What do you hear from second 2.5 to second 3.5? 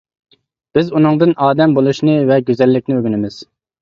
گۈزەللىكنى ئۆگىنىمىز.